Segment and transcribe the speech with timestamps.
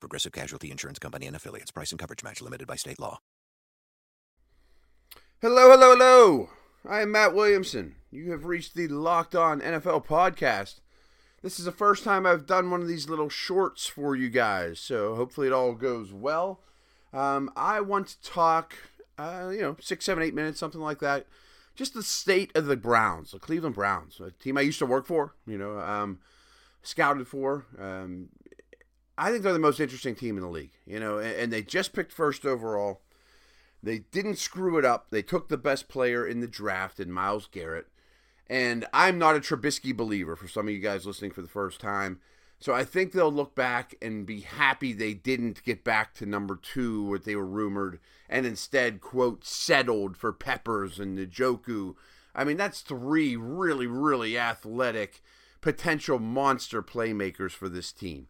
[0.00, 1.70] Progressive Casualty Insurance Company and affiliates.
[1.70, 3.20] Price and coverage match limited by state law.
[5.40, 6.50] Hello, hello, hello.
[6.88, 7.96] I am Matt Williamson.
[8.10, 10.80] You have reached the Locked On NFL podcast.
[11.42, 14.80] This is the first time I've done one of these little shorts for you guys,
[14.80, 16.60] so hopefully it all goes well.
[17.12, 18.74] Um, I want to talk,
[19.16, 21.26] uh, you know, six, seven, eight minutes, something like that.
[21.76, 25.06] Just the state of the Browns, the Cleveland Browns, a team I used to work
[25.06, 26.18] for, you know, um,
[26.82, 27.66] scouted for.
[27.78, 28.30] Um,
[29.18, 31.62] I think they're the most interesting team in the league, you know, and, and they
[31.62, 33.00] just picked first overall.
[33.82, 35.10] They didn't screw it up.
[35.10, 37.88] They took the best player in the draft in Myles Garrett.
[38.48, 41.80] And I'm not a Trubisky believer for some of you guys listening for the first
[41.80, 42.20] time.
[42.60, 46.56] So I think they'll look back and be happy they didn't get back to number
[46.56, 51.94] two, what they were rumored, and instead, quote, settled for Peppers and Njoku.
[52.34, 55.22] I mean, that's three really, really athletic,
[55.60, 58.26] potential monster playmakers for this team.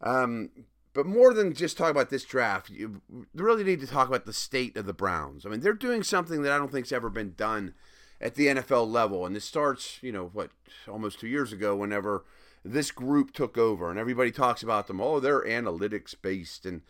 [0.00, 0.50] Um,
[0.92, 3.02] but more than just talk about this draft, you
[3.34, 5.44] really need to talk about the state of the Browns.
[5.44, 7.74] I mean, they're doing something that I don't think's ever been done
[8.20, 9.26] at the NFL level.
[9.26, 10.50] And this starts, you know, what,
[10.88, 12.24] almost two years ago, whenever
[12.64, 15.00] this group took over and everybody talks about them.
[15.00, 16.66] Oh, they're analytics based.
[16.66, 16.82] And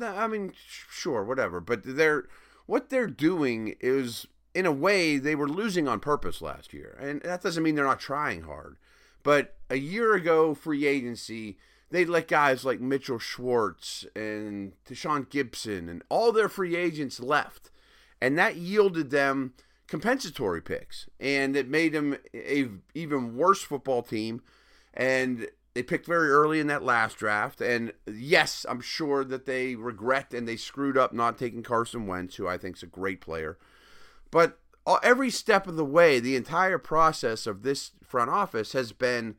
[0.00, 1.60] I mean, sure, whatever.
[1.60, 2.24] But they're,
[2.66, 6.96] what they're doing is, in a way, they were losing on purpose last year.
[7.00, 8.76] And that doesn't mean they're not trying hard.
[9.22, 11.56] But a year ago, free agency,
[11.90, 17.70] they let guys like Mitchell Schwartz and Tashaun Gipson and all their free agents left.
[18.20, 19.54] And that yielded them
[19.86, 24.42] compensatory picks, and it made them a even worse football team.
[24.94, 27.60] And they picked very early in that last draft.
[27.60, 32.36] And yes, I'm sure that they regret and they screwed up not taking Carson Wentz,
[32.36, 33.58] who I think is a great player.
[34.30, 38.92] But uh, every step of the way, the entire process of this front office has
[38.92, 39.36] been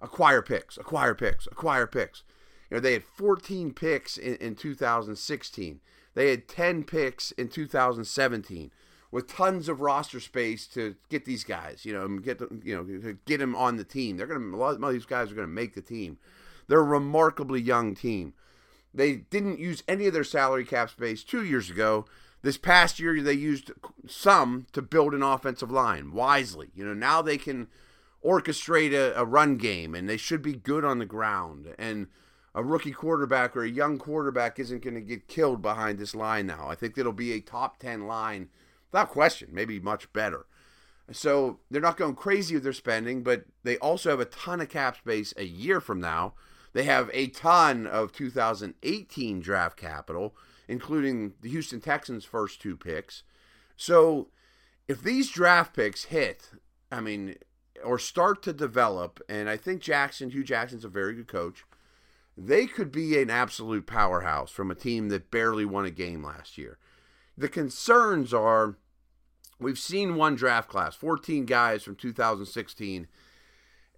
[0.00, 2.22] acquire picks, acquire picks, acquire picks.
[2.70, 5.80] You know, they had 14 picks in, in 2016.
[6.14, 8.70] They had 10 picks in 2017
[9.10, 13.38] with tons of roster space to get these guys, you know, get you know, get
[13.38, 14.16] them on the team.
[14.16, 16.18] They're gonna a lot of these guys are gonna make the team.
[16.68, 18.34] They're a remarkably young team.
[18.92, 22.06] They didn't use any of their salary cap space two years ago.
[22.42, 23.72] This past year, they used
[24.06, 26.70] some to build an offensive line wisely.
[26.74, 27.68] You know, now they can
[28.26, 31.74] orchestrate a, a run game, and they should be good on the ground.
[31.78, 32.08] And
[32.54, 36.46] a rookie quarterback or a young quarterback isn't going to get killed behind this line
[36.46, 36.68] now.
[36.68, 38.48] I think it'll be a top 10 line
[38.90, 40.46] without question, maybe much better.
[41.12, 44.68] So they're not going crazy with their spending, but they also have a ton of
[44.68, 46.34] cap space a year from now.
[46.72, 50.34] They have a ton of 2018 draft capital,
[50.66, 53.22] including the Houston Texans' first two picks.
[53.76, 54.28] So
[54.88, 56.50] if these draft picks hit,
[56.90, 57.36] I mean,
[57.86, 61.64] or start to develop, and I think Jackson, Hue Jackson's a very good coach,
[62.36, 66.58] they could be an absolute powerhouse from a team that barely won a game last
[66.58, 66.78] year.
[67.38, 68.76] The concerns are
[69.58, 73.08] we've seen one draft class, 14 guys from 2016,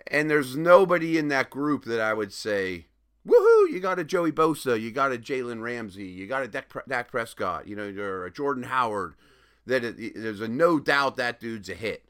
[0.06, 2.87] and there's nobody in that group that I would say,
[3.26, 6.72] woohoo, you got a Joey Bosa, you got a Jalen Ramsey, you got a Dak,
[6.87, 9.15] Dak Prescott, you know, or a Jordan Howard,
[9.66, 12.05] that it, there's a no doubt that dude's a hit.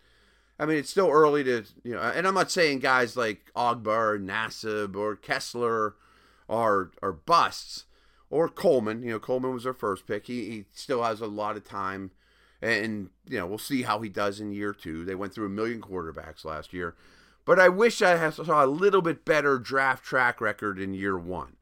[0.59, 3.87] I mean, it's still early to, you know, and I'm not saying guys like Ogbah
[3.87, 5.95] or Nassib or Kessler
[6.49, 7.85] are, are busts,
[8.31, 9.03] or Coleman.
[9.03, 10.27] You know, Coleman was our first pick.
[10.27, 12.11] He, he still has a lot of time,
[12.61, 15.05] and you know we'll see how he does in year two.
[15.05, 16.95] They went through a million quarterbacks last year,
[17.45, 21.57] but I wish I saw a little bit better draft track record in year one.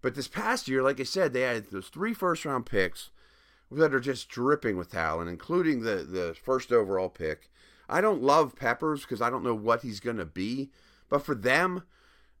[0.00, 3.10] But this past year, like I said, they had those three first round picks
[3.70, 7.48] that are just dripping with talent, including the the first overall pick.
[7.88, 10.70] I don't love Peppers because I don't know what he's going to be,
[11.08, 11.84] but for them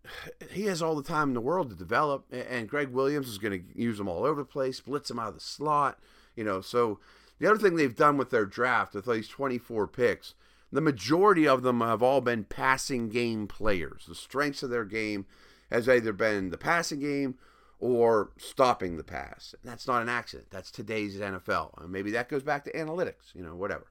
[0.50, 3.58] he has all the time in the world to develop, and Gregg Williams is going
[3.60, 5.98] to use them all over the place, blitz them out of the slot,
[6.36, 6.60] you know.
[6.60, 6.98] So
[7.38, 10.34] the other thing they've done with their draft, with these 24 picks,
[10.70, 14.06] the majority of them have all been passing game players.
[14.08, 15.26] The strengths of their game
[15.70, 17.36] has either been the passing game
[17.78, 19.54] or stopping the pass.
[19.64, 20.48] That's not an accident.
[20.50, 21.82] That's today's NFL.
[21.82, 23.86] And maybe that goes back to analytics, you know, whatever.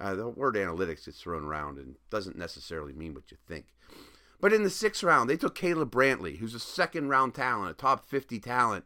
[0.00, 3.66] Uh, the word analytics is thrown around and doesn't necessarily mean what you think.
[4.40, 7.74] But in the sixth round, they took Caleb Brantley, who's a second round talent, a
[7.74, 8.84] top 50 talent,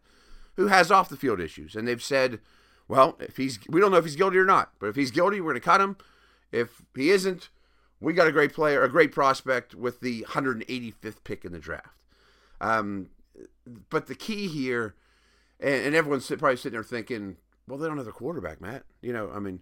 [0.57, 2.41] who has off the field issues, and they've said,
[2.89, 5.41] well, if he's we don't know if he's guilty or not, but if he's guilty,
[5.41, 5.97] we're going to cut him.
[6.51, 7.51] If he isn't,
[8.01, 12.03] we got a great player, a great prospect with the 185th pick in the draft.
[12.61, 13.11] Um,
[13.91, 14.95] but the key here,
[15.61, 18.85] and, and everyone's probably sitting there thinking, well, they don't have a quarterback, Matt.
[19.03, 19.61] You know, I mean,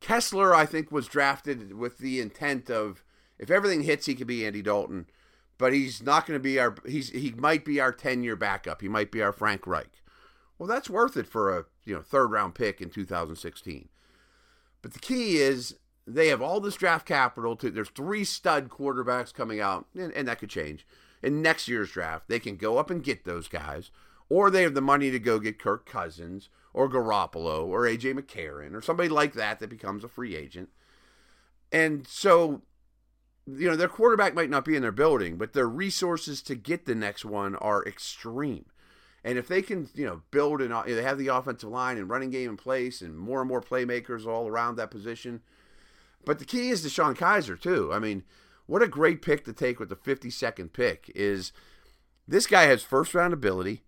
[0.00, 3.04] Kessler, I think, was drafted with the intent of
[3.38, 5.06] if everything hits, he could be Andy Dalton,
[5.58, 6.76] but he's not going to be our.
[6.86, 8.80] He's he might be our ten year backup.
[8.80, 10.02] He might be our Frank Reich.
[10.58, 13.88] Well, that's worth it for a you know third round pick in 2016.
[14.82, 17.56] But the key is they have all this draft capital.
[17.56, 20.86] To there's three stud quarterbacks coming out, and, and that could change
[21.22, 22.28] in next year's draft.
[22.28, 23.90] They can go up and get those guys,
[24.28, 28.74] or they have the money to go get Kirk Cousins or Garoppolo or AJ McCarron
[28.74, 30.68] or somebody like that that becomes a free agent.
[31.72, 32.62] And so,
[33.46, 36.86] you know, their quarterback might not be in their building, but their resources to get
[36.86, 38.66] the next one are extreme.
[39.24, 42.30] And if they can, you know, build and they have the offensive line and running
[42.30, 45.42] game in place and more and more playmakers all around that position.
[46.24, 47.92] But the key is DeShone Kizer too.
[47.92, 48.22] I mean,
[48.66, 51.52] what a great pick to take with the 52nd pick is
[52.26, 53.82] this guy has first round ability.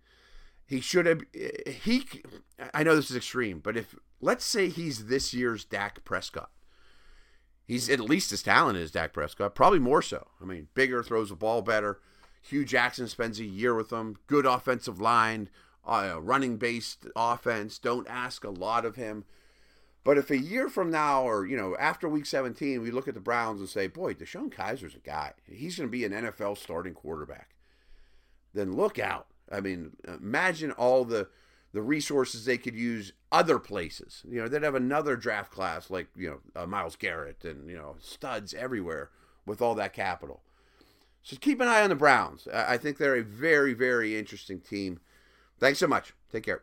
[0.70, 1.22] He should have
[1.66, 2.04] he
[2.72, 6.50] I know this is extreme, but if let's say he's this year's Dak Prescott.
[7.66, 10.28] He's at least as talented as Dak Prescott, probably more so.
[10.40, 11.98] I mean, bigger, throws the ball better.
[12.40, 14.16] Hue Jackson spends a year with them.
[14.28, 15.48] Good offensive line,
[15.84, 17.76] uh, running based offense.
[17.78, 19.24] Don't ask a lot of him.
[20.04, 23.14] But if a year from now, or you know, after Week 17, we look at
[23.14, 25.32] the Browns and say, "Boy, DeShone Kizer's a guy.
[25.50, 27.56] He's going to be an NFL starting quarterback,"
[28.54, 29.26] then look out.
[29.50, 31.28] I mean, imagine all the
[31.72, 34.22] the resources they could use other places.
[34.28, 37.76] You know, they'd have another draft class like you know uh, Myles Garrett and you
[37.76, 39.10] know studs everywhere
[39.46, 40.42] with all that capital.
[41.22, 42.48] So keep an eye on the Browns.
[42.52, 45.00] I think they're a very very interesting team.
[45.58, 46.14] Thanks so much.
[46.32, 46.62] Take care.